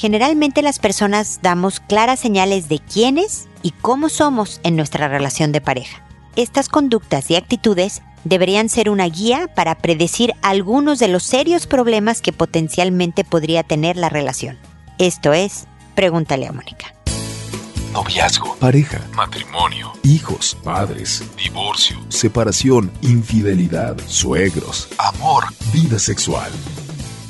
[0.00, 5.60] Generalmente las personas damos claras señales de quiénes y cómo somos en nuestra relación de
[5.60, 6.02] pareja.
[6.36, 12.22] Estas conductas y actitudes deberían ser una guía para predecir algunos de los serios problemas
[12.22, 14.58] que potencialmente podría tener la relación.
[14.96, 16.94] Esto es, pregúntale a Mónica.
[17.92, 25.44] Noviazgo, pareja, matrimonio, hijos, padres, divorcio, separación, infidelidad, suegros, amor,
[25.74, 26.50] vida sexual.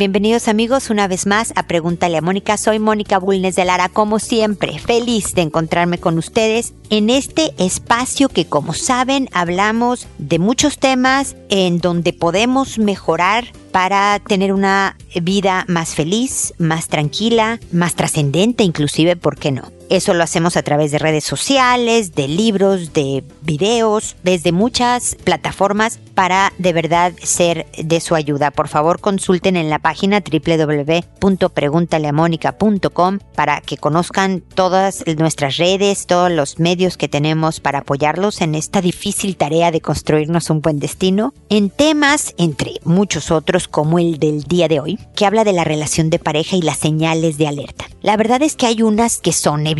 [0.00, 2.56] Bienvenidos amigos una vez más a Pregúntale a Mónica.
[2.56, 8.30] Soy Mónica Bulnes de Lara, como siempre, feliz de encontrarme con ustedes en este espacio
[8.30, 15.66] que como saben hablamos de muchos temas en donde podemos mejorar para tener una vida
[15.68, 19.79] más feliz, más tranquila, más trascendente inclusive, ¿por qué no?
[19.90, 25.98] Eso lo hacemos a través de redes sociales, de libros, de videos, desde muchas plataformas
[26.14, 28.52] para de verdad ser de su ayuda.
[28.52, 36.60] Por favor, consulten en la página www.preguntaleamónica.com para que conozcan todas nuestras redes, todos los
[36.60, 41.68] medios que tenemos para apoyarlos en esta difícil tarea de construirnos un buen destino en
[41.68, 46.10] temas, entre muchos otros, como el del día de hoy, que habla de la relación
[46.10, 47.86] de pareja y las señales de alerta.
[48.02, 49.79] La verdad es que hay unas que son evidentes.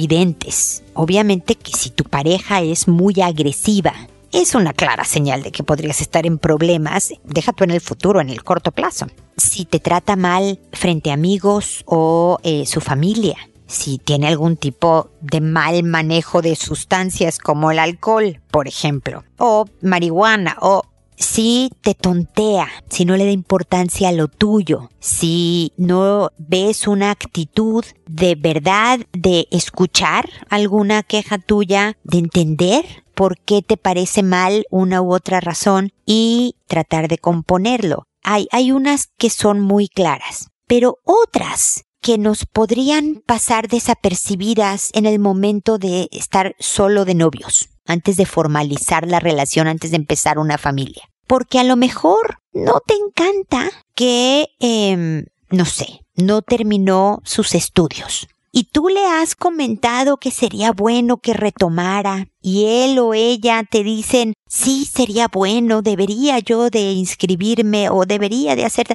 [0.94, 3.92] Obviamente que si tu pareja es muy agresiva,
[4.32, 8.20] es una clara señal de que podrías estar en problemas, deja tú en el futuro,
[8.20, 9.06] en el corto plazo.
[9.36, 15.10] Si te trata mal frente a amigos o eh, su familia, si tiene algún tipo
[15.20, 20.82] de mal manejo de sustancias como el alcohol, por ejemplo, o marihuana, o
[21.20, 27.11] si te tontea, si no le da importancia a lo tuyo, si no ves una
[27.11, 34.64] actitud de verdad de escuchar alguna queja tuya, de entender por qué te parece mal
[34.70, 38.05] una u otra razón y tratar de componerlo.
[38.22, 45.05] Hay, hay unas que son muy claras, pero otras que nos podrían pasar desapercibidas en
[45.05, 50.39] el momento de estar solo de novios, antes de formalizar la relación, antes de empezar
[50.39, 57.23] una familia porque a lo mejor no te encanta que, eh, no sé, no terminó
[57.24, 58.27] sus estudios.
[58.51, 63.85] Y tú le has comentado que sería bueno que retomara y él o ella te
[63.85, 68.89] dicen, sí, sería bueno, debería yo de inscribirme o debería de hacer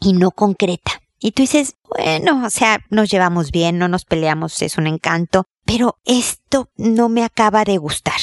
[0.00, 0.90] y no concreta.
[1.20, 5.44] Y tú dices, bueno, o sea, nos llevamos bien, no nos peleamos, es un encanto,
[5.64, 8.18] pero esto no me acaba de gustar.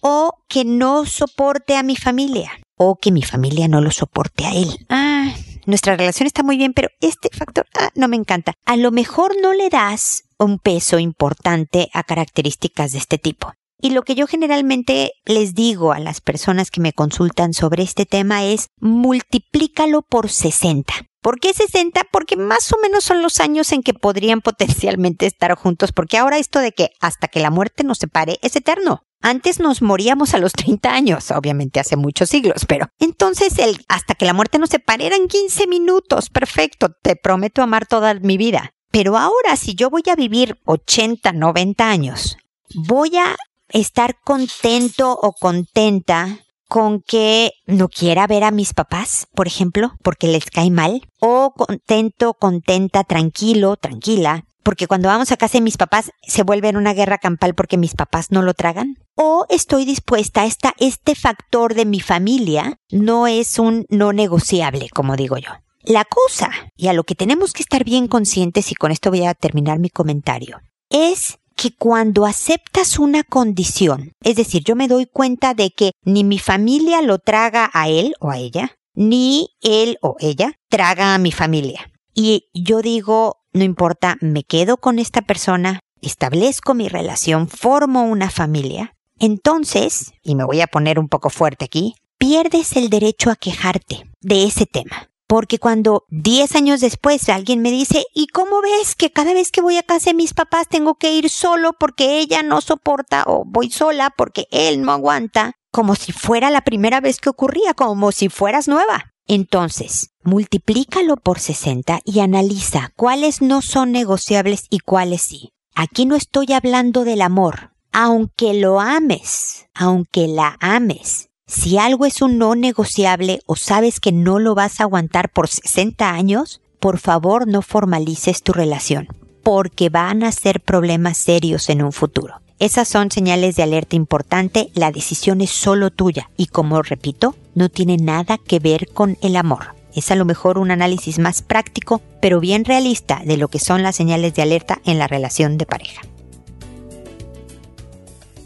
[0.00, 4.52] O que no soporte a mi familia o que mi familia no lo soporte a
[4.52, 4.86] él.
[4.88, 5.32] Ah,
[5.66, 8.54] nuestra relación está muy bien, pero este factor ah, no me encanta.
[8.66, 13.52] A lo mejor no le das un peso importante a características de este tipo.
[13.80, 18.06] Y lo que yo generalmente les digo a las personas que me consultan sobre este
[18.06, 20.94] tema es multiplícalo por 60.
[21.20, 22.02] ¿Por qué 60?
[22.12, 26.38] Porque más o menos son los años en que podrían potencialmente estar juntos, porque ahora
[26.38, 29.02] esto de que hasta que la muerte nos separe es eterno.
[29.26, 34.14] Antes nos moríamos a los 30 años, obviamente hace muchos siglos, pero entonces el hasta
[34.14, 38.74] que la muerte nos separe eran 15 minutos, perfecto, te prometo amar toda mi vida.
[38.90, 42.36] Pero ahora si yo voy a vivir 80, 90 años,
[42.74, 43.34] voy a
[43.70, 50.28] estar contento o contenta con que no quiera ver a mis papás, por ejemplo, porque
[50.28, 55.76] les cae mal, o contento, contenta, tranquilo, tranquila, porque cuando vamos a casa de mis
[55.76, 58.96] papás se vuelve en una guerra campal porque mis papás no lo tragan?
[59.14, 64.88] ¿O estoy dispuesta a esta, este factor de mi familia no es un no negociable,
[64.88, 65.50] como digo yo?
[65.82, 69.26] La cosa, y a lo que tenemos que estar bien conscientes, y con esto voy
[69.26, 75.06] a terminar mi comentario, es que cuando aceptas una condición, es decir, yo me doy
[75.06, 79.98] cuenta de que ni mi familia lo traga a él o a ella, ni él
[80.02, 81.90] o ella traga a mi familia.
[82.14, 88.30] Y yo digo, no importa, me quedo con esta persona, establezco mi relación, formo una
[88.30, 93.36] familia, entonces, y me voy a poner un poco fuerte aquí, pierdes el derecho a
[93.36, 95.08] quejarte de ese tema.
[95.34, 99.62] Porque cuando 10 años después alguien me dice, ¿y cómo ves que cada vez que
[99.62, 103.42] voy a casa de mis papás tengo que ir solo porque ella no soporta o
[103.44, 105.54] voy sola porque él no aguanta?
[105.72, 109.06] Como si fuera la primera vez que ocurría, como si fueras nueva.
[109.26, 115.50] Entonces, multiplícalo por 60 y analiza cuáles no son negociables y cuáles sí.
[115.74, 122.22] Aquí no estoy hablando del amor, aunque lo ames, aunque la ames, si algo es
[122.22, 126.98] un no negociable o sabes que no lo vas a aguantar por 60 años, por
[126.98, 129.08] favor no formalices tu relación,
[129.42, 132.40] porque van a ser problemas serios en un futuro.
[132.58, 137.68] Esas son señales de alerta importante, la decisión es solo tuya y como repito, no
[137.68, 139.74] tiene nada que ver con el amor.
[139.94, 143.82] Es a lo mejor un análisis más práctico, pero bien realista de lo que son
[143.82, 146.02] las señales de alerta en la relación de pareja.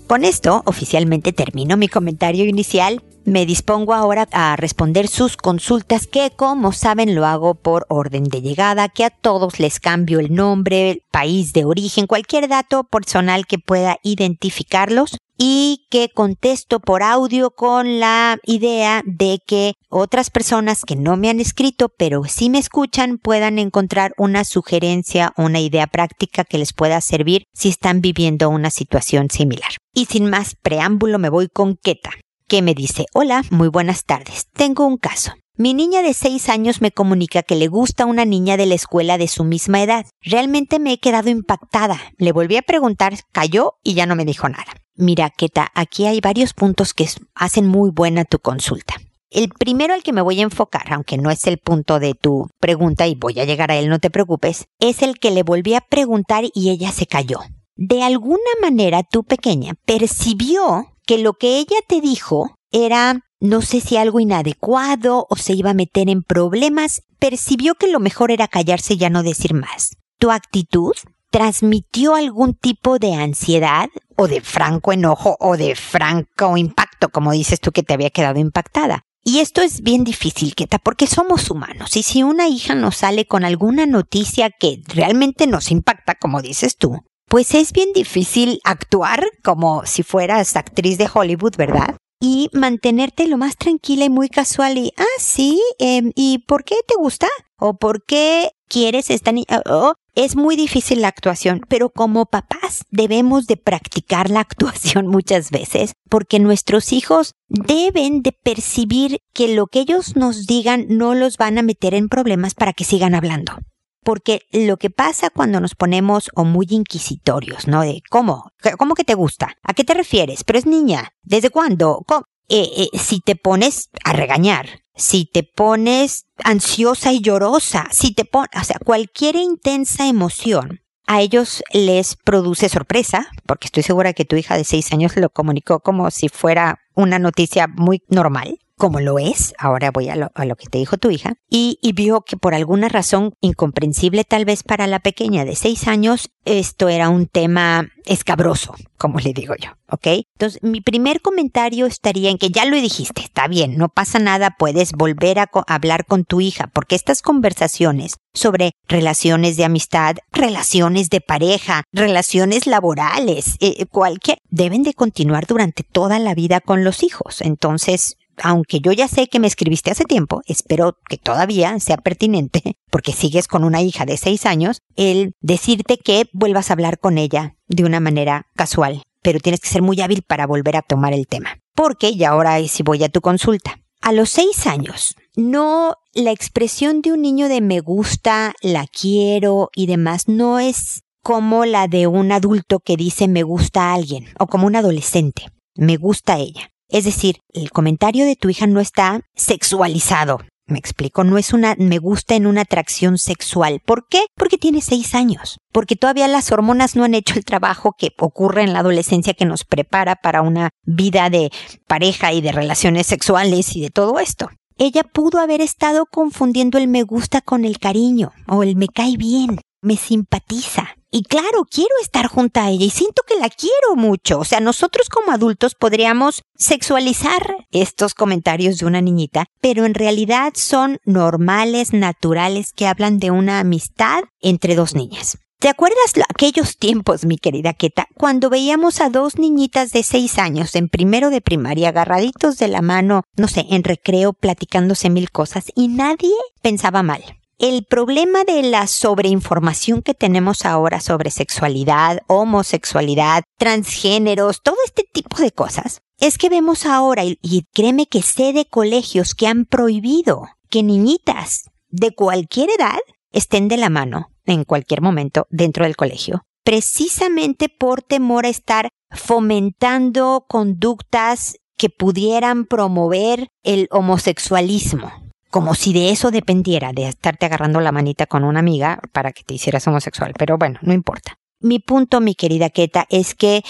[0.08, 3.02] Con esto, oficialmente termino mi comentario inicial.
[3.26, 8.40] Me dispongo ahora a responder sus consultas que, como saben, lo hago por orden de
[8.40, 13.58] llegada, que a todos les cambio el nombre, país de origen, cualquier dato personal que
[13.58, 20.96] pueda identificarlos y que contesto por audio con la idea de que otras personas que
[20.96, 26.44] no me han escrito pero sí me escuchan puedan encontrar una sugerencia una idea práctica
[26.44, 29.70] que les pueda servir si están viviendo una situación similar.
[29.94, 32.10] Y sin más preámbulo me voy con Keta,
[32.46, 35.32] que me dice, hola, muy buenas tardes, tengo un caso.
[35.60, 39.18] Mi niña de seis años me comunica que le gusta una niña de la escuela
[39.18, 40.06] de su misma edad.
[40.20, 41.98] Realmente me he quedado impactada.
[42.16, 44.72] Le volví a preguntar, cayó y ya no me dijo nada.
[44.94, 48.94] Mira, Keta, aquí hay varios puntos que hacen muy buena tu consulta.
[49.30, 52.48] El primero al que me voy a enfocar, aunque no es el punto de tu
[52.60, 55.74] pregunta y voy a llegar a él, no te preocupes, es el que le volví
[55.74, 57.40] a preguntar y ella se cayó.
[57.74, 63.80] De alguna manera tu pequeña percibió que lo que ella te dijo era, no sé
[63.80, 68.48] si algo inadecuado o se iba a meter en problemas, percibió que lo mejor era
[68.48, 69.96] callarse y ya no decir más.
[70.18, 70.94] Tu actitud
[71.30, 77.60] transmitió algún tipo de ansiedad o de franco enojo o de franco impacto, como dices
[77.60, 79.02] tú que te había quedado impactada.
[79.22, 81.96] Y esto es bien difícil, Keta, porque somos humanos.
[81.96, 86.76] Y si una hija nos sale con alguna noticia que realmente nos impacta, como dices
[86.76, 91.96] tú, pues es bien difícil actuar como si fueras actriz de Hollywood, ¿verdad?
[92.20, 96.76] Y mantenerte lo más tranquila y muy casual y, ah, sí, em, ¿y por qué
[96.86, 97.28] te gusta?
[97.56, 99.62] ¿O por qué quieres esta niña?
[99.66, 105.52] Oh, es muy difícil la actuación, pero como papás debemos de practicar la actuación muchas
[105.52, 111.36] veces porque nuestros hijos deben de percibir que lo que ellos nos digan no los
[111.36, 113.58] van a meter en problemas para que sigan hablando.
[114.04, 117.82] Porque lo que pasa cuando nos ponemos o muy inquisitorios, ¿no?
[117.82, 118.52] De ¿cómo?
[118.78, 119.56] ¿Cómo que te gusta?
[119.62, 120.44] ¿A qué te refieres?
[120.44, 121.12] Pero es niña.
[121.22, 122.04] ¿Desde cuándo?
[122.48, 128.24] Eh, eh, si te pones a regañar, si te pones ansiosa y llorosa, si te
[128.24, 134.26] pones, o sea, cualquier intensa emoción, a ellos les produce sorpresa, porque estoy segura que
[134.26, 139.00] tu hija de seis años lo comunicó como si fuera una noticia muy normal como
[139.00, 142.54] lo es, ahora voy a lo, que te dijo tu hija, y, vio que por
[142.54, 147.88] alguna razón incomprensible tal vez para la pequeña de seis años, esto era un tema
[148.06, 150.24] escabroso, como le digo yo, ¿ok?
[150.34, 154.54] Entonces, mi primer comentario estaría en que ya lo dijiste, está bien, no pasa nada,
[154.56, 161.10] puedes volver a hablar con tu hija, porque estas conversaciones sobre relaciones de amistad, relaciones
[161.10, 167.02] de pareja, relaciones laborales, eh, cualquier, deben de continuar durante toda la vida con los
[167.02, 167.40] hijos.
[167.40, 172.76] Entonces, aunque yo ya sé que me escribiste hace tiempo, espero que todavía sea pertinente,
[172.90, 177.18] porque sigues con una hija de seis años, el decirte que vuelvas a hablar con
[177.18, 179.02] ella de una manera casual.
[179.22, 181.58] Pero tienes que ser muy hábil para volver a tomar el tema.
[181.74, 187.02] Porque, y ahora si voy a tu consulta, a los seis años, no la expresión
[187.02, 192.06] de un niño de me gusta, la quiero y demás no es como la de
[192.06, 196.38] un adulto que dice me gusta a alguien o como un adolescente, me gusta a
[196.38, 196.70] ella.
[196.88, 200.40] Es decir, el comentario de tu hija no está sexualizado.
[200.66, 203.80] Me explico, no es una me gusta en una atracción sexual.
[203.86, 204.26] ¿Por qué?
[204.34, 205.58] Porque tiene seis años.
[205.72, 209.46] Porque todavía las hormonas no han hecho el trabajo que ocurre en la adolescencia que
[209.46, 211.50] nos prepara para una vida de
[211.86, 214.50] pareja y de relaciones sexuales y de todo esto.
[214.76, 219.16] Ella pudo haber estado confundiendo el me gusta con el cariño o el me cae
[219.16, 220.97] bien, me simpatiza.
[221.10, 224.40] Y claro, quiero estar junto a ella y siento que la quiero mucho.
[224.40, 230.52] O sea, nosotros como adultos podríamos sexualizar estos comentarios de una niñita, pero en realidad
[230.54, 235.38] son normales, naturales, que hablan de una amistad entre dos niñas.
[235.60, 240.76] ¿Te acuerdas aquellos tiempos, mi querida Keta, cuando veíamos a dos niñitas de seis años
[240.76, 245.72] en primero de primaria agarraditos de la mano, no sé, en recreo platicándose mil cosas
[245.74, 246.30] y nadie
[246.62, 247.24] pensaba mal?
[247.58, 255.38] El problema de la sobreinformación que tenemos ahora sobre sexualidad, homosexualidad, transgéneros, todo este tipo
[255.38, 260.48] de cosas, es que vemos ahora, y, créeme que sé de colegios que han prohibido
[260.70, 262.98] que niñitas de cualquier edad
[263.32, 268.90] estén de la mano en cualquier momento dentro del colegio precisamente por temor a estar
[269.10, 275.10] fomentando conductas que pudieran promover el homosexualismo.
[275.50, 279.44] Como si de eso dependiera, de estarte agarrando la manita con una amiga para que
[279.44, 280.34] te hicieras homosexual.
[280.36, 281.38] Pero bueno, no importa.
[281.60, 283.62] Mi punto, mi querida Keta, es que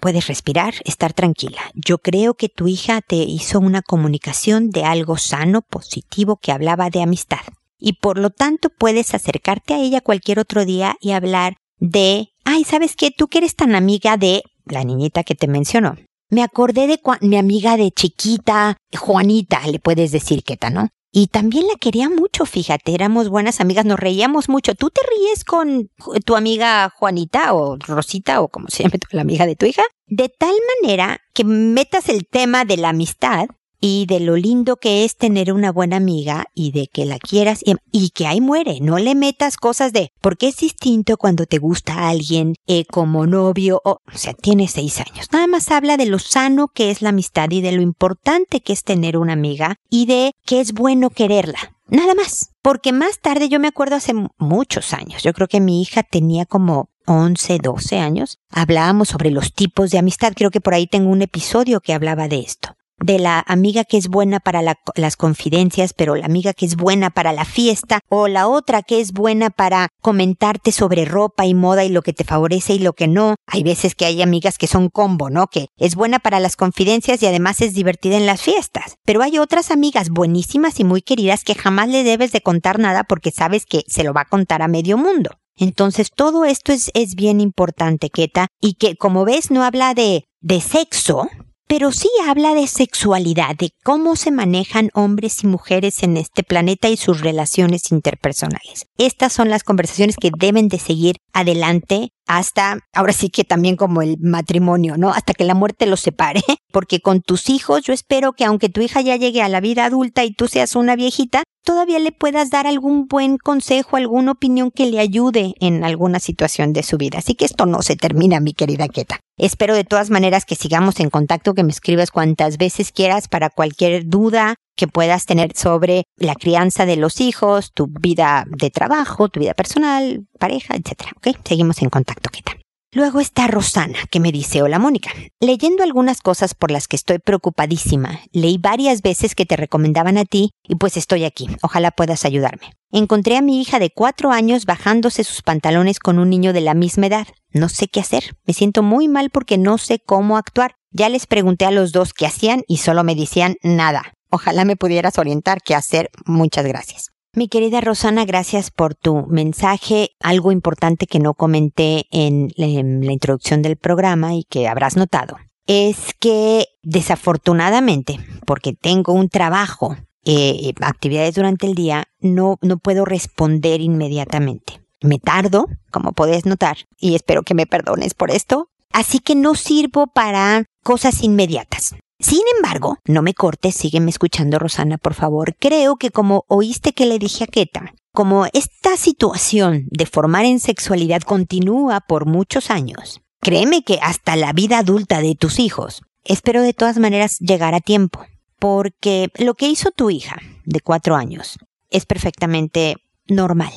[0.00, 1.60] puedes respirar, estar tranquila.
[1.74, 6.90] Yo creo que tu hija te hizo una comunicación de algo sano, positivo, que hablaba
[6.90, 7.40] de amistad.
[7.78, 12.64] Y por lo tanto puedes acercarte a ella cualquier otro día y hablar de, ay,
[12.64, 13.10] ¿sabes qué?
[13.10, 15.96] Tú que eres tan amiga de la niñita que te mencionó.
[16.34, 20.88] Me acordé de mi amiga de chiquita, Juanita, le puedes decir, Keta, ¿no?
[21.12, 24.74] Y también la quería mucho, fíjate, éramos buenas amigas, nos reíamos mucho.
[24.74, 25.90] ¿Tú te ríes con
[26.26, 29.84] tu amiga Juanita o Rosita o como se llame la amiga de tu hija?
[30.08, 33.46] De tal manera que metas el tema de la amistad
[33.86, 37.62] y de lo lindo que es tener una buena amiga y de que la quieras
[37.92, 38.78] y, que ahí muere.
[38.80, 43.82] No le metas cosas de porque es distinto cuando te gusta alguien eh, como novio
[43.84, 45.28] o, o sea, tiene seis años.
[45.32, 48.72] Nada más habla de lo sano que es la amistad y de lo importante que
[48.72, 51.76] es tener una amiga y de que es bueno quererla.
[51.88, 52.52] Nada más.
[52.62, 55.22] Porque más tarde yo me acuerdo hace muchos años.
[55.22, 58.38] Yo creo que mi hija tenía como 11, 12 años.
[58.50, 60.32] Hablábamos sobre los tipos de amistad.
[60.34, 63.96] Creo que por ahí tengo un episodio que hablaba de esto de la amiga que
[63.96, 68.28] es buena para las confidencias, pero la amiga que es buena para la fiesta, o
[68.28, 72.24] la otra que es buena para comentarte sobre ropa y moda y lo que te
[72.24, 73.36] favorece y lo que no.
[73.46, 75.46] Hay veces que hay amigas que son combo, ¿no?
[75.48, 78.96] Que es buena para las confidencias y además es divertida en las fiestas.
[79.04, 83.04] Pero hay otras amigas buenísimas y muy queridas que jamás le debes de contar nada
[83.04, 85.30] porque sabes que se lo va a contar a medio mundo.
[85.56, 90.24] Entonces todo esto es, es bien importante, Keta, y que como ves no habla de,
[90.40, 91.28] de sexo,
[91.66, 96.88] pero sí habla de sexualidad, de cómo se manejan hombres y mujeres en este planeta
[96.88, 98.86] y sus relaciones interpersonales.
[98.98, 104.02] Estas son las conversaciones que deben de seguir adelante hasta, ahora sí que también como
[104.02, 105.10] el matrimonio, ¿no?
[105.10, 106.42] Hasta que la muerte los separe.
[106.72, 109.84] Porque con tus hijos yo espero que aunque tu hija ya llegue a la vida
[109.84, 114.70] adulta y tú seas una viejita, todavía le puedas dar algún buen consejo, alguna opinión
[114.70, 117.18] que le ayude en alguna situación de su vida.
[117.18, 119.20] Así que esto no se termina, mi querida Keta.
[119.38, 123.50] Espero de todas maneras que sigamos en contacto, que me escribas cuantas veces quieras para
[123.50, 129.28] cualquier duda que puedas tener sobre la crianza de los hijos, tu vida de trabajo,
[129.28, 131.10] tu vida personal, pareja, etc.
[131.16, 131.36] ¿Ok?
[131.44, 132.52] Seguimos en contacto, Keta.
[132.94, 137.18] Luego está Rosana, que me dice, hola Mónica, leyendo algunas cosas por las que estoy
[137.18, 142.24] preocupadísima, leí varias veces que te recomendaban a ti y pues estoy aquí, ojalá puedas
[142.24, 142.70] ayudarme.
[142.92, 146.74] Encontré a mi hija de cuatro años bajándose sus pantalones con un niño de la
[146.74, 147.26] misma edad.
[147.50, 150.76] No sé qué hacer, me siento muy mal porque no sé cómo actuar.
[150.92, 154.13] Ya les pregunté a los dos qué hacían y solo me decían nada.
[154.34, 156.10] Ojalá me pudieras orientar qué hacer.
[156.26, 157.12] Muchas gracias.
[157.36, 160.10] Mi querida Rosana, gracias por tu mensaje.
[160.18, 162.66] Algo importante que no comenté en, la
[163.12, 165.36] introducción del programa y que habrás notado
[165.68, 173.04] es que desafortunadamente, porque tengo un trabajo, eh, actividades durante el día, no, no puedo
[173.04, 174.80] responder inmediatamente.
[175.00, 178.66] Me tardo, como puedes notar, y espero que me perdones por esto.
[178.92, 181.94] Así que no sirvo para cosas inmediatas.
[182.20, 185.56] Sin embargo, no me cortes, sígueme escuchando, Rosana, por favor.
[185.58, 190.60] Creo que como oíste que le dije a Keta, como esta situación de formar en
[190.60, 196.62] sexualidad continúa por muchos años, créeme que hasta la vida adulta de tus hijos, espero
[196.62, 198.24] de todas maneras llegar a tiempo.
[198.60, 201.58] Porque lo que hizo tu hija de cuatro años
[201.90, 203.72] es perfectamente normal.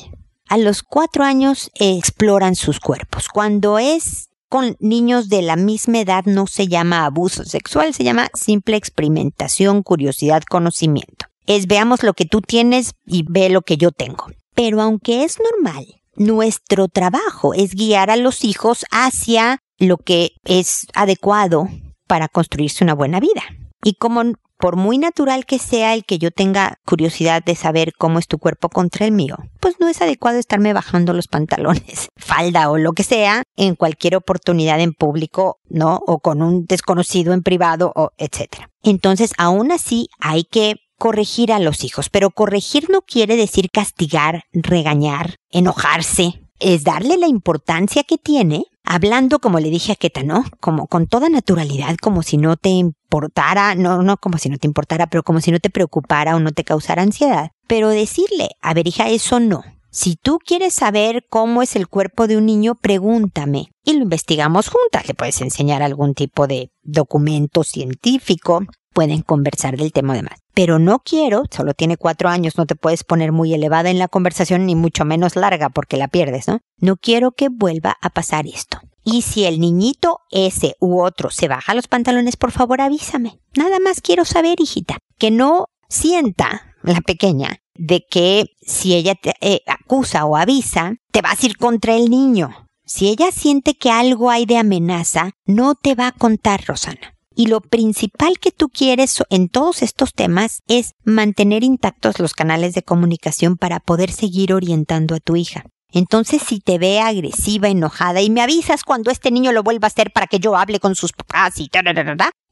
[0.48, 3.28] A los cuatro años exploran sus cuerpos.
[3.28, 8.28] Cuando es con niños de la misma edad no se llama abuso sexual, se llama
[8.34, 11.26] simple experimentación, curiosidad, conocimiento.
[11.46, 14.26] Es veamos lo que tú tienes y ve lo que yo tengo.
[14.54, 15.86] Pero aunque es normal,
[16.16, 21.68] nuestro trabajo es guiar a los hijos hacia lo que es adecuado
[22.06, 23.42] para construirse una buena vida.
[23.82, 24.22] Y como
[24.58, 28.38] por muy natural que sea el que yo tenga curiosidad de saber cómo es tu
[28.38, 32.92] cuerpo contra el mío, pues no es adecuado estarme bajando los pantalones, falda o lo
[32.92, 36.00] que sea en cualquier oportunidad en público, ¿no?
[36.06, 38.70] O con un desconocido en privado o etcétera.
[38.82, 44.42] Entonces, aún así hay que corregir a los hijos, pero corregir no quiere decir castigar,
[44.52, 50.44] regañar, enojarse, es darle la importancia que tiene, hablando como le dije a Keta, ¿no?
[50.60, 54.66] Como con toda naturalidad, como si no te importara, no, no como si no te
[54.66, 57.50] importara, pero como si no te preocupara o no te causara ansiedad.
[57.66, 59.62] Pero decirle, a ver hija, eso no.
[59.90, 64.68] Si tú quieres saber cómo es el cuerpo de un niño, pregúntame y lo investigamos
[64.68, 65.06] juntas.
[65.06, 68.64] Le puedes enseñar algún tipo de documento científico,
[68.94, 70.40] pueden conversar del tema además.
[70.58, 74.08] Pero no quiero, solo tiene cuatro años, no te puedes poner muy elevada en la
[74.08, 76.58] conversación ni mucho menos larga porque la pierdes, ¿no?
[76.78, 78.80] No quiero que vuelva a pasar esto.
[79.04, 83.38] Y si el niñito ese u otro se baja los pantalones, por favor avísame.
[83.56, 89.34] Nada más quiero saber, hijita, que no sienta la pequeña de que si ella te
[89.40, 92.66] eh, acusa o avisa, te vas a ir contra el niño.
[92.84, 97.14] Si ella siente que algo hay de amenaza, no te va a contar, Rosana.
[97.38, 102.74] Y lo principal que tú quieres en todos estos temas es mantener intactos los canales
[102.74, 105.64] de comunicación para poder seguir orientando a tu hija.
[105.92, 109.88] Entonces, si te ve agresiva, enojada y me avisas cuando este niño lo vuelva a
[109.88, 111.68] hacer para que yo hable con sus papás y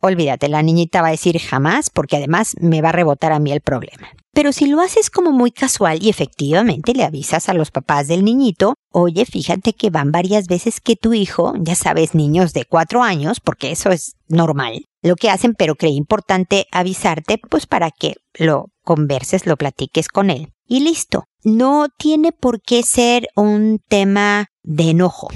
[0.00, 3.52] olvídate, la niñita va a decir jamás porque además me va a rebotar a mí
[3.52, 4.08] el problema.
[4.32, 8.24] Pero si lo haces como muy casual y efectivamente le avisas a los papás del
[8.24, 13.02] niñito, oye, fíjate que van varias veces que tu hijo, ya sabes, niños de cuatro
[13.02, 18.16] años, porque eso es normal, lo que hacen, pero creí importante avisarte, pues para que
[18.34, 20.52] lo converses, lo platiques con él.
[20.66, 21.24] Y listo.
[21.44, 25.28] No tiene por qué ser un tema de enojo.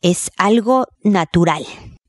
[0.00, 1.66] Es algo natural.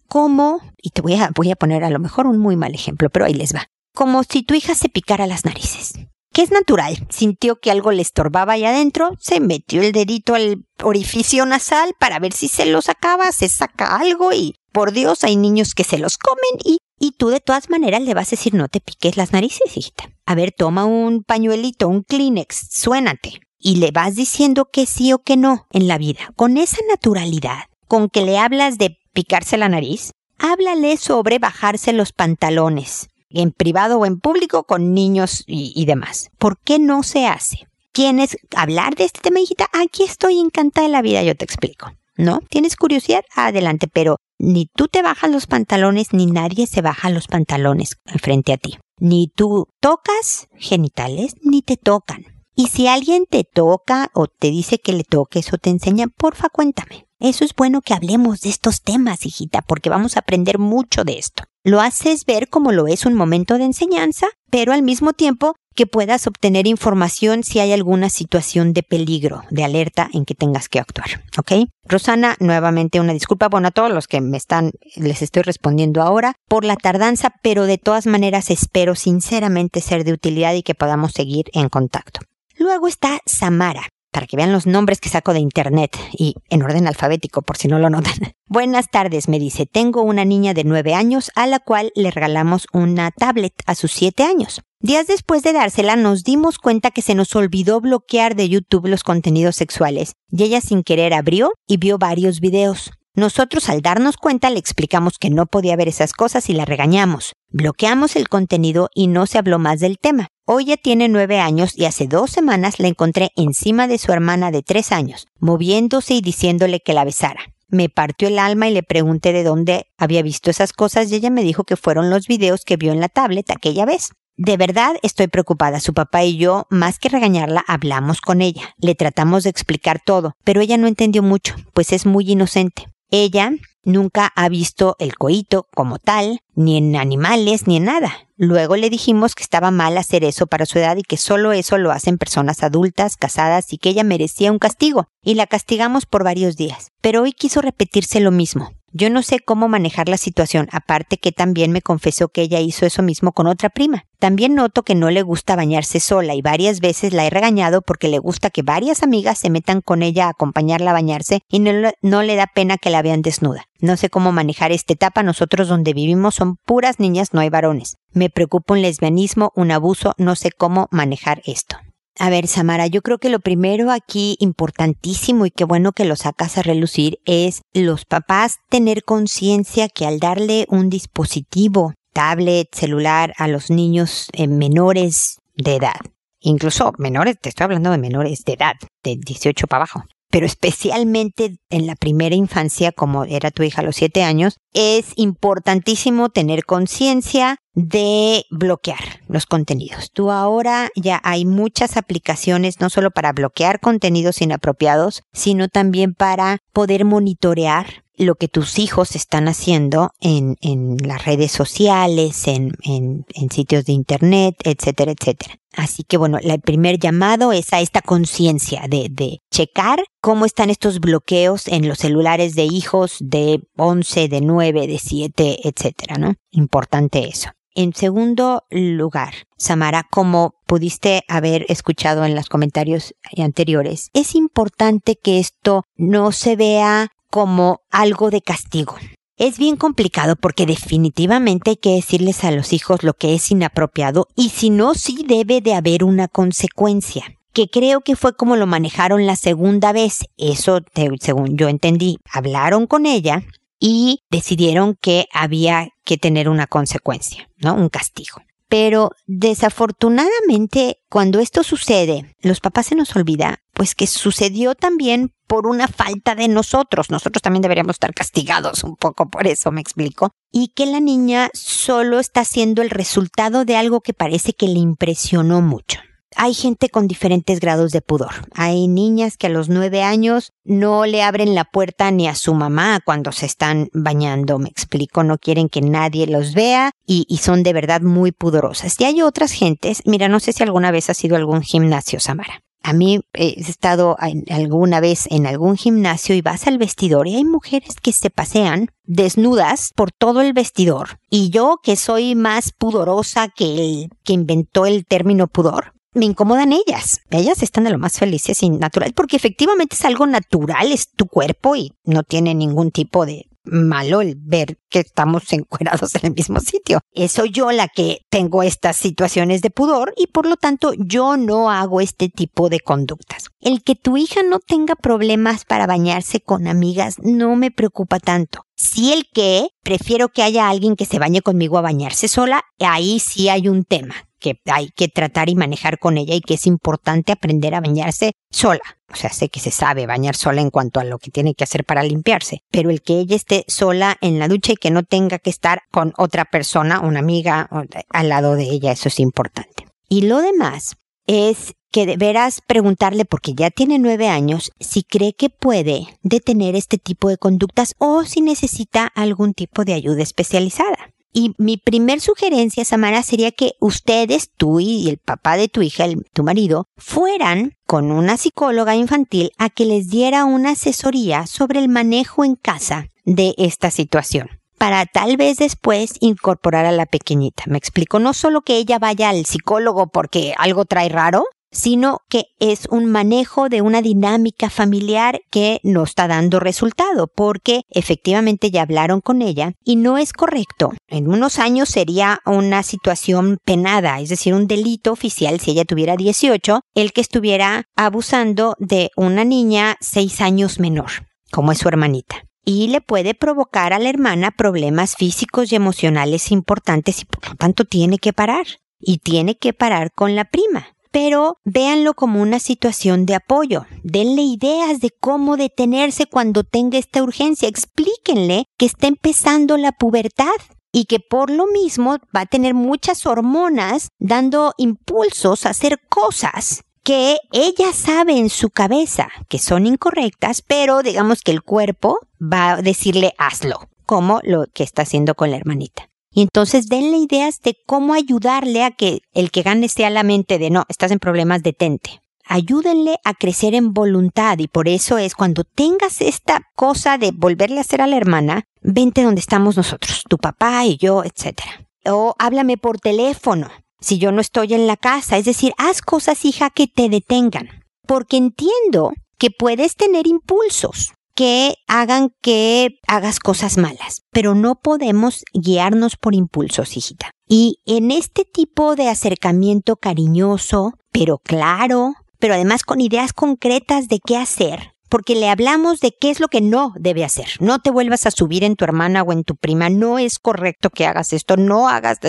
[0.08, 3.10] Como, y te voy a, voy a poner a lo mejor un muy mal ejemplo,
[3.10, 3.68] pero ahí les va.
[3.96, 5.94] Como si tu hija se picara las narices
[6.34, 7.06] que es natural.
[7.10, 12.20] Sintió que algo le estorbaba ahí adentro, se metió el dedito al orificio nasal para
[12.20, 15.98] ver si se lo sacaba, se saca algo y, por Dios, hay niños que se
[15.98, 19.18] los comen y, y tú de todas maneras le vas a decir no te piques
[19.18, 20.12] las narices, hijita.
[20.28, 23.42] A ver, toma un pañuelito, un Kleenex, suénate.
[23.58, 27.64] Y le vas diciendo que sí o que no en la vida, con esa naturalidad,
[27.88, 33.98] con que le hablas de picarse la nariz, háblale sobre bajarse los pantalones, en privado
[33.98, 36.30] o en público con niños y, demás.
[36.38, 37.68] ¿Por qué no se hace?
[37.92, 39.68] ¿Quieres hablar de este tema, hijita?
[39.74, 41.92] Aquí estoy encantada de la vida, yo te explico.
[42.18, 42.42] ¿No?
[42.50, 43.24] ¿Tienes curiosidad?
[43.36, 48.54] Adelante, pero ni tú te bajas los pantalones, ni nadie se baja los pantalones frente
[48.54, 48.80] a ti.
[49.00, 52.26] Ni tú tocas genitales, ni te tocan.
[52.56, 56.50] Y si alguien te toca o te dice que le toques o te enseña, porfa
[56.50, 57.06] cuéntame.
[57.20, 61.20] Eso es bueno que hablemos de estos temas, hijita, porque vamos a aprender mucho de
[61.20, 61.44] esto.
[61.64, 65.88] Lo haces ver como lo es un momento de enseñanza, pero al mismo tiempo que
[65.88, 70.80] puedas obtener información si hay alguna situación de peligro, de alerta en que tengas que
[70.80, 71.24] actuar.
[71.38, 71.68] ¿Ok?
[71.86, 76.36] Rosana, nuevamente una disculpa, bueno, a todos los que me están, les estoy respondiendo ahora
[76.48, 81.12] por la tardanza, pero de todas maneras espero sinceramente ser de utilidad y que podamos
[81.14, 82.22] seguir en contacto.
[82.58, 86.88] Luego está Samara para que vean los nombres que saco de internet y en orden
[86.88, 88.14] alfabético por si no lo notan.
[88.46, 92.68] Buenas tardes, me dice, tengo una niña de nueve años a la cual le regalamos
[92.74, 94.62] una tablet a sus siete años.
[94.80, 99.04] Días después de dársela nos dimos cuenta que se nos olvidó bloquear de YouTube los
[99.04, 102.92] contenidos sexuales y ella sin querer abrió y vio varios videos.
[103.14, 107.34] Nosotros al darnos cuenta le explicamos que no podía ver esas cosas y la regañamos.
[107.50, 110.30] Bloqueamos el contenido y no se habló más del tema.
[110.60, 114.62] Ya tiene nueve años y hace dos semanas la encontré encima de su hermana de
[114.62, 117.40] tres años, moviéndose y diciéndole que la besara.
[117.70, 121.30] Me partió el alma y le pregunté de dónde había visto esas cosas y ella
[121.30, 124.10] me dijo que fueron los videos que vio en la tablet aquella vez.
[124.36, 125.80] De verdad estoy preocupada.
[125.80, 128.76] Su papá y yo, más que regañarla, hablamos con ella.
[128.78, 132.91] Le tratamos de explicar todo, pero ella no entendió mucho, pues es muy inocente.
[133.14, 133.52] Ella
[133.84, 138.14] nunca ha visto el coito como tal, ni en animales, ni en nada.
[138.38, 141.78] Luego le dijimos que estaba mal hacer eso para su edad y que solo eso
[141.78, 145.08] lo hacen personas adultas, casadas y que ella merecía un castigo.
[145.22, 146.92] Y la castigamos por varios días.
[147.02, 148.72] Pero hoy quiso repetirse lo mismo.
[148.94, 152.86] Yo no sé cómo manejar la situación, aparte que también me confesó que ella hizo
[152.86, 154.04] eso mismo con otra prima.
[154.20, 158.10] También noto que no le gusta bañarse sola y varias veces la he regañado porque
[158.10, 162.22] le gusta que varias amigas se metan con ella a acompañarla a bañarse y no,
[162.22, 163.64] le da pena que la vean desnuda.
[163.80, 167.98] No sé cómo manejar esta etapa, nosotros donde vivimos son puras niñas, no hay varones.
[168.12, 171.78] Me preocupa un lesbianismo, un abuso, no sé cómo manejar esto.
[172.24, 176.16] A ver, Samara, yo creo que lo primero aquí importantísimo y qué bueno que lo
[176.16, 183.34] sacas a relucir es los papás tener conciencia que al darle un dispositivo, tablet, celular
[183.40, 186.00] a los niños eh, menores de edad,
[186.40, 191.58] incluso menores, te estoy hablando de menores de edad, de 18 para abajo, pero especialmente
[191.70, 196.66] en la primera infancia, como era tu hija a los siete años, es importantísimo tener
[196.66, 200.12] conciencia de bloquear los contenidos.
[200.12, 206.60] Tú ahora ya hay muchas aplicaciones, no solo para bloquear contenidos inapropiados, sino también para
[206.74, 213.26] poder monitorear lo que tus hijos están haciendo en, en las redes sociales, en, en,
[213.50, 215.56] sitios de internet, etcétera, etcétera.
[215.76, 220.70] Así que bueno, el primer llamado es a esta conciencia de, de checar cómo están
[220.70, 226.36] estos bloqueos en los celulares de hijos de 11, de 9, de 7, etcétera, ¿no?
[226.52, 227.50] Importante eso.
[227.74, 235.40] En segundo lugar, Samara, como pudiste haber escuchado en los comentarios anteriores, es importante que
[235.40, 238.96] esto no se vea como algo de castigo.
[239.38, 244.28] Es bien complicado porque definitivamente hay que decirles a los hijos lo que es inapropiado
[244.36, 248.68] y si no, sí debe de haber una consecuencia que creo que fue como lo
[248.68, 250.26] manejaron la segunda vez.
[250.38, 250.82] Eso,
[251.20, 253.44] según yo entendí, hablaron con ella
[253.80, 257.74] y decidieron que había que tener una consecuencia, ¿no?
[257.74, 258.42] Un castigo.
[258.72, 265.68] Pero desafortunadamente, cuando esto sucede, los papás se nos olvida, pues que sucedió también por
[265.68, 267.12] una falta de nosotros.
[267.12, 270.30] Nosotros también deberíamos estar castigados un poco por eso, me explico.
[270.54, 274.80] Y que la niña solo está siendo el resultado de algo que parece que le
[274.80, 276.00] impresionó mucho.
[276.36, 278.48] Hay gente con diferentes grados de pudor.
[278.54, 282.54] Hay niñas que a los nueve años no le abren la puerta ni a su
[282.54, 287.64] mamá cuando se están bañando, me explico, no quieren que nadie los vea y, son
[287.64, 288.96] de verdad muy pudorosas.
[289.00, 292.20] Y hay otras gentes, mira, no sé si alguna vez has ido a algún gimnasio,
[292.20, 292.62] Samara.
[292.84, 294.18] A mí he estado
[294.50, 298.88] alguna vez en algún gimnasio y vas al vestidor y hay mujeres que se pasean
[299.04, 301.20] desnudas por todo el vestidor.
[301.30, 306.74] Y yo, que soy más pudorosa que el que inventó el término pudor, me incomodan
[306.74, 307.22] ellas.
[307.30, 311.28] Ellas están de lo más felices y natural porque efectivamente es algo natural, es tu
[311.28, 316.34] cuerpo y no tiene ningún tipo de malo el ver que estamos encuerados en el
[316.34, 317.00] mismo sitio.
[317.30, 321.72] Soy yo la que tengo estas situaciones de pudor y por lo tanto yo no
[321.72, 323.50] hago este tipo de conductas.
[323.60, 328.66] El que tu hija no tenga problemas para bañarse con amigas no me preocupa tanto.
[328.76, 333.20] Si el que prefiero que haya alguien que se bañe conmigo a bañarse sola, ahí
[333.20, 336.68] sí hay un tema que hay que tratar y manejar con ella y que es
[336.68, 338.82] importante aprender a bañarse sola.
[339.10, 341.64] O sea, sé que se sabe bañar sola en cuanto a lo que tiene que
[341.64, 345.04] hacer para limpiarse, pero el que ella esté sola en la ducha y que no
[345.04, 347.70] tenga que estar con otra persona, una amiga
[348.10, 349.86] al lado de ella, eso es importante.
[350.10, 350.96] Y lo demás
[351.28, 356.98] es que deberás preguntarle, porque ya tiene nueve años, si cree que puede detener este
[356.98, 361.01] tipo de conductas o si necesita algún tipo de ayuda especializada.
[361.34, 366.06] Y mi primer sugerencia, Samara, sería que ustedes, tú y el papá de tu hija,
[366.34, 371.90] tu marido, fueran con una psicóloga infantil a que les diera una asesoría sobre el
[371.90, 374.50] manejo en casa de esta situación
[374.82, 377.66] para tal vez después incorporar a la pequeñita.
[377.68, 382.46] Me explico, no solo que ella vaya al psicólogo porque algo trae raro, sino que
[382.60, 388.82] es un manejo de una dinámica familiar que no está dando resultado, porque efectivamente ya
[388.84, 390.92] hablaron con ella y no es correcto.
[391.08, 396.18] En unos años sería una situación penada, es decir, un delito oficial si ella tuviera
[396.18, 401.12] 18, el que estuviera abusando de una niña seis años menor,
[401.52, 406.52] como es su hermanita y le puede provocar a la hermana problemas físicos y emocionales
[406.52, 408.68] importantes y por lo tanto tiene que parar.
[409.04, 413.86] Y tiene que parar con la prima pero véanlo como una situación de apoyo.
[414.04, 417.68] Denle ideas de cómo detenerse cuando tenga esta urgencia.
[417.68, 420.48] Explíquenle que está empezando la pubertad
[420.92, 426.84] y que por lo mismo va a tener muchas hormonas dando impulsos a hacer cosas
[427.04, 432.74] que ella sabe en su cabeza que son incorrectas, pero digamos que el cuerpo va
[432.74, 436.11] a decirle hazlo, como lo que está haciendo con la hermanita.
[436.34, 440.60] Y entonces denle ideas de cómo ayudarle a que el que gane sea la mente
[440.60, 442.22] de no, estás en problemas, detente.
[442.46, 447.78] Ayúdenle a crecer en voluntad y por eso es cuando tengas esta cosa de volverle
[447.78, 451.62] a hacer a la hermana, vente donde estamos nosotros, tu papá y yo, etc.
[452.06, 453.70] O háblame por teléfono
[454.02, 457.70] si yo no estoy en la casa, es decir, haz cosas, hija, que te detengan.
[458.08, 465.44] Porque entiendo que puedes tener impulsos, que hagan que hagas cosas malas, pero no podemos
[465.54, 467.32] guiarnos por impulsos, hijita.
[467.48, 474.20] Y en este tipo de acercamiento cariñoso, pero claro, pero además con ideas concretas de
[474.20, 477.48] qué hacer, porque le hablamos de qué es lo que no debe hacer.
[477.60, 480.90] No te vuelvas a subir en tu hermana o en tu prima, no es correcto
[480.90, 482.20] que hagas esto, no hagas...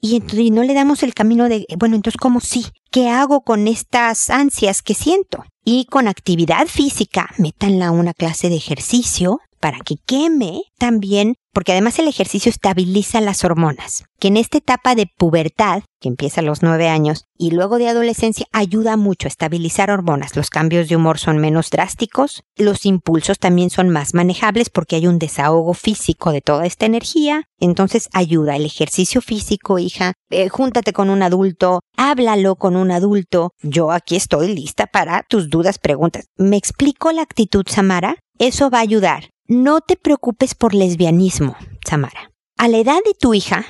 [0.00, 2.66] Y, y no le damos el camino de, bueno, entonces, ¿cómo sí?
[2.90, 5.44] ¿Qué hago con estas ansias que siento?
[5.70, 10.62] Y con actividad física, métanla a una clase de ejercicio para que queme.
[10.78, 16.06] También porque además el ejercicio estabiliza las hormonas, que en esta etapa de pubertad, que
[16.06, 20.36] empieza a los nueve años, y luego de adolescencia, ayuda mucho a estabilizar hormonas.
[20.36, 25.08] Los cambios de humor son menos drásticos, los impulsos también son más manejables porque hay
[25.08, 30.92] un desahogo físico de toda esta energía, entonces ayuda el ejercicio físico, hija, eh, júntate
[30.92, 36.26] con un adulto, háblalo con un adulto, yo aquí estoy lista para tus dudas, preguntas.
[36.36, 38.14] ¿Me explico la actitud, Samara?
[38.38, 42.30] Eso va a ayudar no te preocupes por lesbianismo, Samara.
[42.58, 43.64] A la edad de tu hija,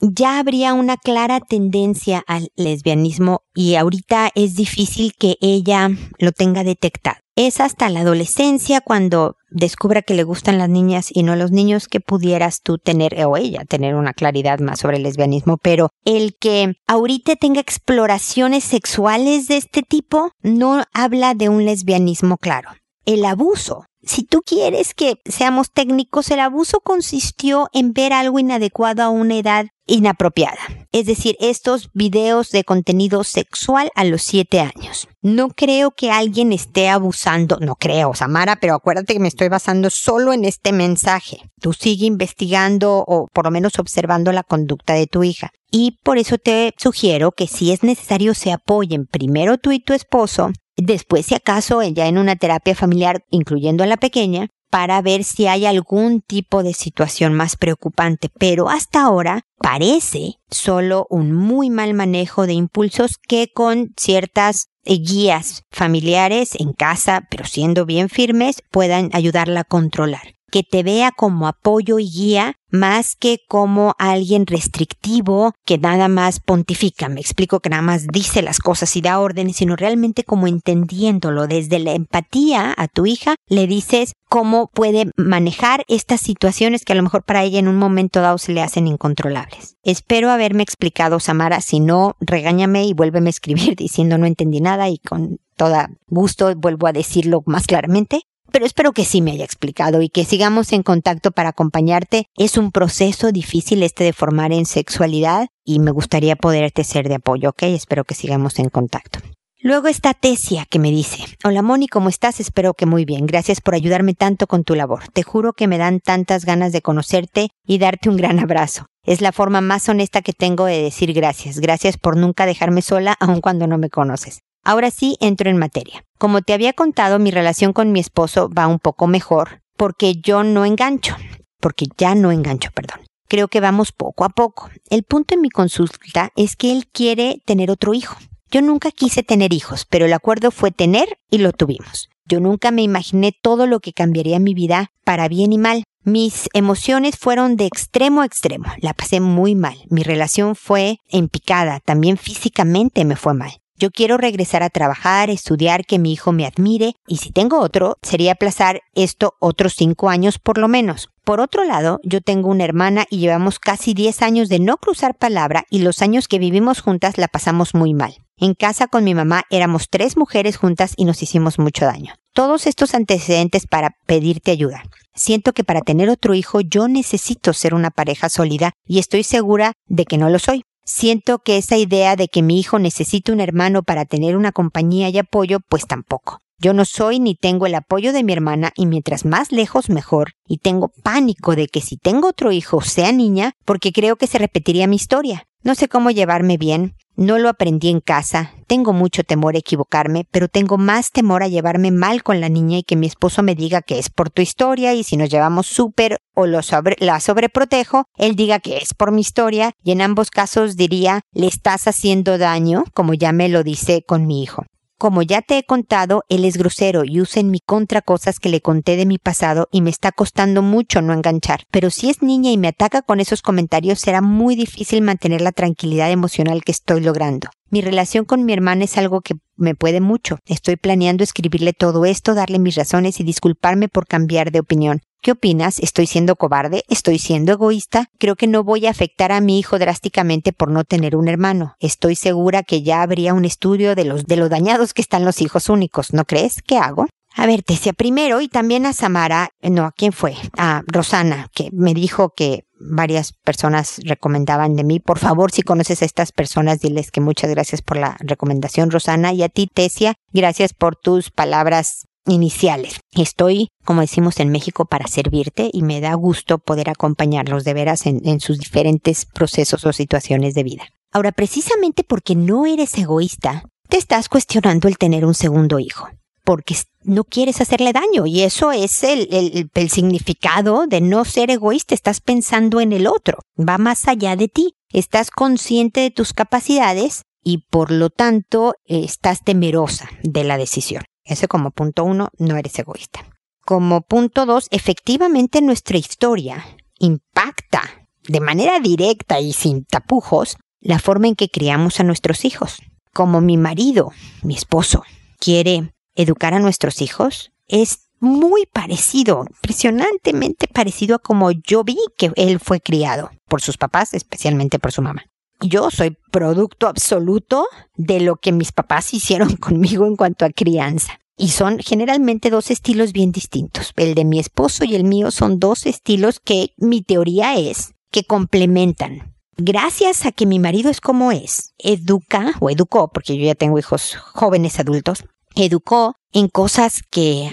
[0.00, 6.64] ya habría una clara tendencia al lesbianismo y ahorita es difícil que ella lo tenga
[6.64, 7.16] detectado.
[7.36, 11.86] Es hasta la adolescencia cuando descubra que le gustan las niñas y no los niños
[11.86, 16.34] que pudieras tú tener o ella tener una claridad más sobre el lesbianismo, pero el
[16.38, 22.70] que ahorita tenga exploraciones sexuales de este tipo no habla de un lesbianismo claro.
[23.04, 29.02] El abuso si tú quieres que seamos técnicos, el abuso consistió en ver algo inadecuado
[29.02, 30.58] a una edad inapropiada.
[30.92, 35.08] Es decir, estos videos de contenido sexual a los siete años.
[35.22, 39.90] No creo que alguien esté abusando, no creo, Samara, pero acuérdate que me estoy basando
[39.90, 41.38] solo en este mensaje.
[41.60, 45.50] Tú sigue investigando o por lo menos observando la conducta de tu hija.
[45.70, 49.92] Y por eso te sugiero que si es necesario se apoyen primero tú y tu
[49.92, 55.24] esposo Después, si acaso, ya en una terapia familiar, incluyendo a la pequeña, para ver
[55.24, 61.70] si hay algún tipo de situación más preocupante, pero hasta ahora parece solo un muy
[61.70, 68.08] mal manejo de impulsos que con ciertas eh, guías familiares en casa, pero siendo bien
[68.08, 73.94] firmes, puedan ayudarla a controlar que te vea como apoyo y guía más que como
[73.98, 77.08] alguien restrictivo que nada más pontifica.
[77.08, 81.46] Me explico que nada más dice las cosas y da órdenes, sino realmente como entendiéndolo.
[81.46, 86.96] Desde la empatía a tu hija le dices cómo puede manejar estas situaciones que a
[86.96, 89.76] lo mejor para ella en un momento dado se le hacen incontrolables.
[89.82, 91.60] Espero haberme explicado, Samara.
[91.60, 96.54] Si no, regáñame y vuélveme a escribir diciendo no entendí nada y con toda gusto
[96.54, 100.72] vuelvo a decirlo más claramente pero espero que sí me haya explicado y que sigamos
[100.72, 102.26] en contacto para acompañarte.
[102.36, 107.16] Es un proceso difícil este de formar en sexualidad y me gustaría poderte ser de
[107.16, 107.64] apoyo, ¿ok?
[107.64, 109.20] Espero que sigamos en contacto.
[109.66, 112.38] Luego está Tesia que me dice, hola Moni, ¿cómo estás?
[112.38, 113.26] Espero que muy bien.
[113.26, 115.08] Gracias por ayudarme tanto con tu labor.
[115.12, 118.86] Te juro que me dan tantas ganas de conocerte y darte un gran abrazo.
[119.02, 121.58] Es la forma más honesta que tengo de decir gracias.
[121.58, 124.40] Gracias por nunca dejarme sola aun cuando no me conoces.
[124.66, 126.04] Ahora sí entro en materia.
[126.18, 130.42] Como te había contado, mi relación con mi esposo va un poco mejor porque yo
[130.42, 131.14] no engancho,
[131.60, 132.98] porque ya no engancho, perdón.
[133.28, 134.68] Creo que vamos poco a poco.
[134.90, 138.16] El punto en mi consulta es que él quiere tener otro hijo.
[138.50, 142.08] Yo nunca quise tener hijos, pero el acuerdo fue tener y lo tuvimos.
[142.24, 145.84] Yo nunca me imaginé todo lo que cambiaría mi vida para bien y mal.
[146.02, 148.66] Mis emociones fueron de extremo a extremo.
[148.78, 149.76] La pasé muy mal.
[149.90, 151.78] Mi relación fue en picada.
[151.78, 153.52] También físicamente me fue mal.
[153.78, 157.98] Yo quiero regresar a trabajar, estudiar, que mi hijo me admire, y si tengo otro,
[158.02, 161.10] sería aplazar esto otros cinco años por lo menos.
[161.24, 165.16] Por otro lado, yo tengo una hermana y llevamos casi diez años de no cruzar
[165.18, 168.14] palabra y los años que vivimos juntas la pasamos muy mal.
[168.38, 172.14] En casa con mi mamá éramos tres mujeres juntas y nos hicimos mucho daño.
[172.32, 174.82] Todos estos antecedentes para pedirte ayuda.
[175.14, 179.72] Siento que para tener otro hijo yo necesito ser una pareja sólida y estoy segura
[179.86, 180.65] de que no lo soy.
[180.88, 185.08] Siento que esa idea de que mi hijo necesita un hermano para tener una compañía
[185.08, 186.38] y apoyo, pues tampoco.
[186.58, 190.34] Yo no soy ni tengo el apoyo de mi hermana y mientras más lejos mejor,
[190.46, 194.38] y tengo pánico de que si tengo otro hijo sea niña, porque creo que se
[194.38, 195.48] repetiría mi historia.
[195.64, 200.26] No sé cómo llevarme bien, no lo aprendí en casa, tengo mucho temor a equivocarme,
[200.30, 203.54] pero tengo más temor a llevarme mal con la niña y que mi esposo me
[203.54, 206.60] diga que es por tu historia y si nos llevamos súper o lo
[206.98, 211.46] la sobreprotejo, él diga que es por mi historia y en ambos casos diría le
[211.46, 214.64] estás haciendo daño, como ya me lo dice con mi hijo.
[214.98, 218.48] Como ya te he contado, él es grosero y usa en mi contra cosas que
[218.48, 221.64] le conté de mi pasado y me está costando mucho no enganchar.
[221.70, 225.52] Pero si es niña y me ataca con esos comentarios, será muy difícil mantener la
[225.52, 227.50] tranquilidad emocional que estoy logrando.
[227.68, 230.38] Mi relación con mi hermana es algo que me puede mucho.
[230.46, 235.02] Estoy planeando escribirle todo esto, darle mis razones y disculparme por cambiar de opinión.
[235.22, 235.78] ¿Qué opinas?
[235.80, 236.84] ¿Estoy siendo cobarde?
[236.88, 238.10] ¿Estoy siendo egoísta?
[238.18, 241.74] Creo que no voy a afectar a mi hijo drásticamente por no tener un hermano.
[241.80, 245.40] Estoy segura que ya habría un estudio de los de lo dañados que están los
[245.40, 246.62] hijos únicos, ¿no crees?
[246.62, 247.06] ¿Qué hago?
[247.34, 250.36] A ver, Tesia primero y también a Samara, no, ¿a quién fue?
[250.56, 255.00] A Rosana, que me dijo que varias personas recomendaban de mí.
[255.00, 259.34] Por favor, si conoces a estas personas, diles que muchas gracias por la recomendación, Rosana,
[259.34, 263.00] y a ti, Tesia, gracias por tus palabras iniciales.
[263.12, 268.06] Estoy, como decimos en México, para servirte y me da gusto poder acompañarlos de veras
[268.06, 270.84] en, sus diferentes procesos o situaciones de vida.
[271.12, 276.08] Ahora, precisamente porque no eres egoísta, te estás cuestionando el tener un segundo hijo
[276.44, 281.50] porque no quieres hacerle daño y eso es el, el, el, significado de no ser
[281.50, 286.32] egoísta, estás pensando en el otro, va más allá de ti, estás consciente de tus
[286.32, 291.02] capacidades y por lo tanto estás temerosa de la decisión.
[291.26, 293.26] Ese como punto uno, no eres egoísta.
[293.64, 296.64] Como punto dos, efectivamente nuestra historia
[296.98, 297.82] impacta
[298.28, 302.78] de manera directa y sin tapujos la forma en que criamos a nuestros hijos.
[303.12, 304.12] Como mi marido,
[304.42, 305.02] mi esposo,
[305.38, 312.32] quiere educar a nuestros hijos, es muy parecido, impresionantemente parecido a como yo vi que
[312.36, 315.24] él fue criado por sus papás, especialmente por su mamá.
[315.60, 317.66] Yo soy producto absoluto
[317.96, 321.20] de lo que mis papás hicieron conmigo en cuanto a crianza.
[321.38, 323.92] Y son generalmente dos estilos bien distintos.
[323.96, 328.24] El de mi esposo y el mío son dos estilos que mi teoría es que
[328.24, 329.34] complementan.
[329.58, 333.78] Gracias a que mi marido es como es, educa o educó, porque yo ya tengo
[333.78, 335.24] hijos jóvenes adultos,
[335.56, 337.50] educó en cosas que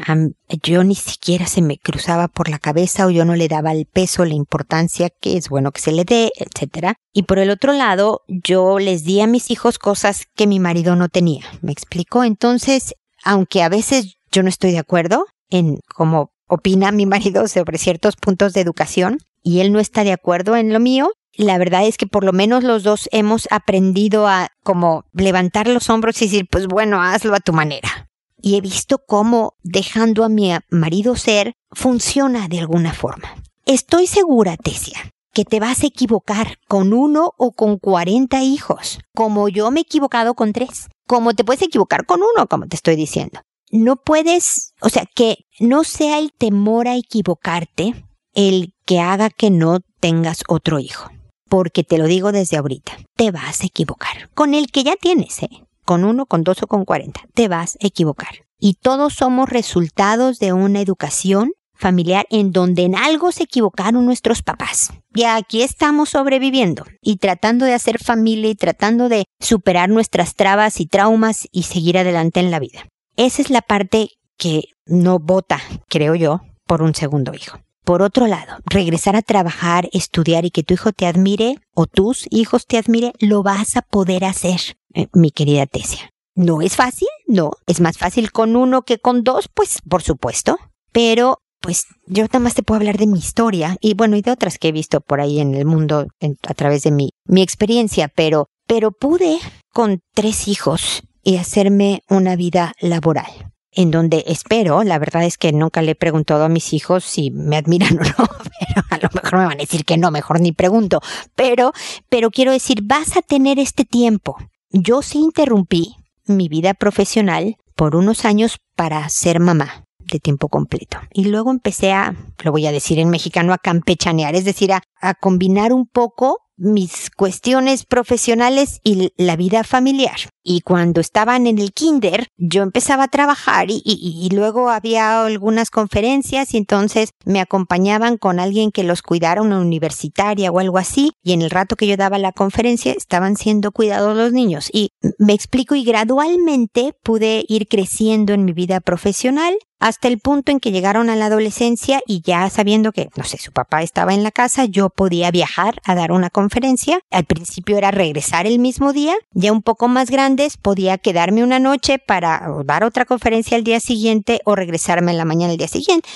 [0.61, 3.85] yo ni siquiera se me cruzaba por la cabeza o yo no le daba el
[3.85, 6.95] peso, la importancia que es bueno que se le dé, etc.
[7.13, 10.97] Y por el otro lado, yo les di a mis hijos cosas que mi marido
[10.97, 11.45] no tenía.
[11.61, 12.25] ¿Me explico?
[12.25, 17.77] Entonces, aunque a veces yo no estoy de acuerdo en cómo opina mi marido sobre
[17.77, 21.85] ciertos puntos de educación y él no está de acuerdo en lo mío, la verdad
[21.85, 26.25] es que por lo menos los dos hemos aprendido a como levantar los hombros y
[26.25, 28.09] decir, pues bueno, hazlo a tu manera.
[28.41, 33.35] Y he visto cómo dejando a mi marido ser funciona de alguna forma.
[33.65, 39.47] Estoy segura, Tesia, que te vas a equivocar con uno o con cuarenta hijos, como
[39.49, 42.95] yo me he equivocado con tres, como te puedes equivocar con uno, como te estoy
[42.95, 43.41] diciendo.
[43.71, 49.49] No puedes, o sea, que no sea el temor a equivocarte el que haga que
[49.49, 51.12] no tengas otro hijo
[51.53, 54.31] porque te lo digo desde ahorita, te vas a equivocar.
[54.33, 55.49] Con el que ya tienes, ¿eh?
[55.85, 58.47] Con uno, con dos o con cuarenta, te vas a equivocar.
[58.59, 64.41] Y todos somos resultados de una educación familiar en donde en algo se equivocaron nuestros
[64.41, 64.93] papás.
[65.13, 70.79] Y aquí estamos sobreviviendo y tratando de hacer familia y tratando de superar nuestras trabas
[70.79, 72.87] y traumas y seguir adelante en la vida.
[73.15, 77.59] Esa es la parte que no vota, creo yo, por un segundo hijo.
[77.83, 82.27] Por otro lado, regresar a trabajar, estudiar y que tu hijo te admire o tus
[82.31, 86.09] hijos te admire, lo vas a poder hacer, eh, mi querida Tesia.
[86.35, 87.09] ¿No es fácil?
[87.27, 87.51] No.
[87.67, 89.49] ¿Es más fácil con uno que con dos?
[89.53, 90.57] Pues por supuesto.
[90.93, 94.31] Pero, pues yo nada más te puedo hablar de mi historia y bueno, y de
[94.31, 96.07] otras que he visto por ahí en el mundo
[96.47, 99.39] a través de mi, mi experiencia, pero, pero pude
[99.73, 105.51] con tres hijos y hacerme una vida laboral en donde espero, la verdad es que
[105.51, 109.09] nunca le he preguntado a mis hijos si me admiran o no, pero a lo
[109.13, 111.01] mejor me van a decir que no, mejor ni pregunto,
[111.35, 111.71] pero,
[112.09, 114.37] pero quiero decir, vas a tener este tiempo.
[114.69, 120.97] Yo sí interrumpí mi vida profesional por unos años para ser mamá de tiempo completo.
[121.13, 124.81] Y luego empecé a, lo voy a decir en mexicano, a campechanear, es decir, a,
[125.01, 130.17] a combinar un poco mis cuestiones profesionales y la vida familiar.
[130.43, 136.53] Y cuando estaban en el kinder, yo empezaba a trabajar y, luego había algunas conferencias
[136.53, 141.11] y entonces me acompañaban con alguien que los cuidara, una universitaria o algo así.
[141.23, 144.69] Y en el rato que yo daba la conferencia estaban siendo cuidados los niños.
[144.71, 150.53] Y me explico y gradualmente pude ir creciendo en mi vida profesional hasta el punto
[150.53, 154.13] en que llegaron a la adolescencia y ya sabiendo que, no sé, su papá estaba
[154.13, 157.01] en la casa, yo podía viajar a dar una conferencia.
[157.11, 161.59] Al principio era regresar el mismo día, ya un poco más grandes podía quedarme una
[161.59, 165.67] noche para dar otra conferencia al día siguiente o regresarme en la mañana el día
[165.67, 166.07] siguiente.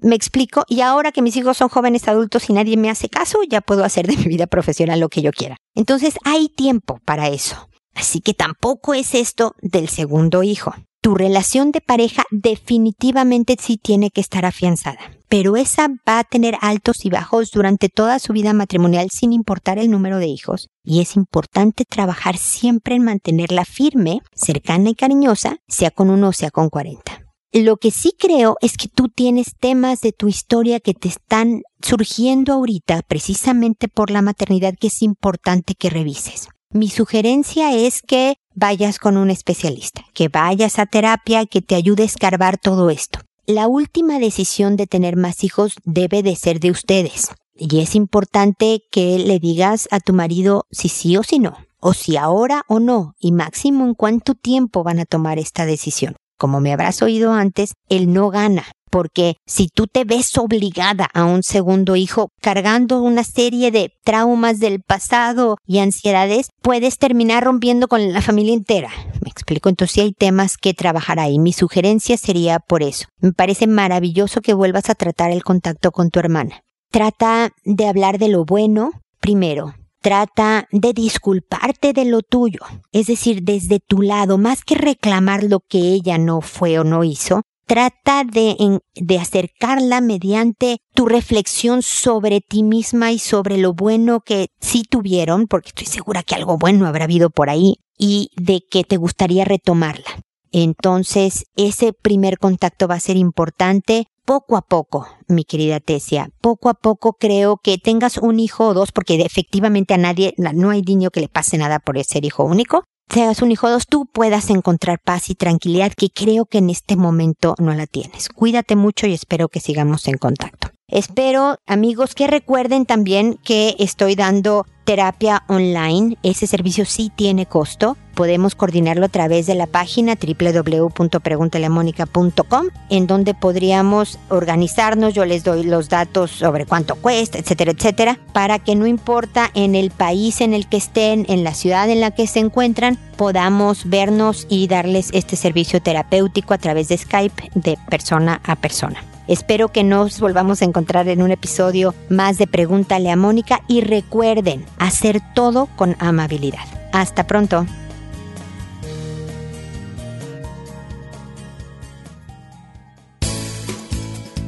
[0.00, 3.38] Me explico, y ahora que mis hijos son jóvenes adultos y nadie me hace caso,
[3.48, 5.58] ya puedo hacer de mi vida profesional lo que yo quiera.
[5.76, 7.68] Entonces hay tiempo para eso.
[7.94, 14.10] Así que tampoco es esto del segundo hijo tu relación de pareja definitivamente sí tiene
[14.10, 15.00] que estar afianzada.
[15.28, 19.78] Pero esa va a tener altos y bajos durante toda su vida matrimonial sin importar
[19.78, 20.68] el número de hijos.
[20.84, 26.32] Y es importante trabajar siempre en mantenerla firme, cercana y cariñosa, sea con uno o
[26.32, 27.20] sea con 40.
[27.52, 31.62] Lo que sí creo es que tú tienes temas de tu historia que te están
[31.82, 36.48] surgiendo ahorita precisamente por la maternidad que es importante que revises.
[36.70, 42.02] Mi sugerencia es que vayas con un especialista, que vayas a terapia, que te ayude
[42.02, 43.20] a escarbar todo esto.
[43.46, 47.30] La última decisión de tener más hijos debe de ser de ustedes.
[47.56, 51.92] Y es importante que le digas a tu marido si sí o si no, o
[51.92, 56.16] si ahora o no, y máximo en cuánto tiempo van a tomar esta decisión.
[56.38, 61.24] Como me habrás oído antes, él no gana porque si tú te ves obligada a
[61.24, 67.88] un segundo hijo cargando una serie de traumas del pasado y ansiedades, puedes terminar rompiendo
[67.88, 68.90] con la familia entera.
[69.22, 71.38] Me explico, entonces sí hay temas que trabajar ahí.
[71.38, 73.06] Mi sugerencia sería por eso.
[73.18, 76.60] Me parece maravilloso que vuelvas a tratar el contacto con tu hermana.
[76.90, 78.90] Trata de hablar de lo bueno
[79.20, 79.72] primero,
[80.02, 85.60] trata de disculparte de lo tuyo, es decir, desde tu lado, más que reclamar lo
[85.60, 87.42] que ella no fue o no hizo,
[87.72, 88.82] trata de,
[89.18, 95.68] acercarla mediante tu reflexión sobre ti misma y sobre lo bueno que sí tuvieron, porque
[95.68, 100.20] estoy segura que algo bueno habrá habido por ahí, y de que te gustaría retomarla.
[100.50, 106.68] Entonces, ese primer contacto va a ser importante poco a poco, mi querida Tesia, poco
[106.68, 110.82] a poco creo que tengas un hijo o dos, porque efectivamente a nadie, no hay
[110.82, 112.84] niño que le pase nada por ser hijo único.
[113.12, 116.96] Seas un hijo dos, tú puedas encontrar paz y tranquilidad que creo que en este
[116.96, 118.30] momento no la tienes.
[118.30, 120.70] Cuídate mucho y espero que sigamos en contacto.
[120.88, 126.16] Espero, amigos, que recuerden también que estoy dando terapia online.
[126.22, 127.98] Ese servicio sí tiene costo.
[128.14, 135.14] Podemos coordinarlo a través de la página www.preguntalemónica.com, en donde podríamos organizarnos.
[135.14, 139.74] Yo les doy los datos sobre cuánto cuesta, etcétera, etcétera, para que no importa en
[139.74, 143.88] el país en el que estén, en la ciudad en la que se encuentran, podamos
[143.88, 149.02] vernos y darles este servicio terapéutico a través de Skype de persona a persona.
[149.28, 153.80] Espero que nos volvamos a encontrar en un episodio más de Pregúntale a Mónica y
[153.80, 156.64] recuerden hacer todo con amabilidad.
[156.92, 157.66] Hasta pronto.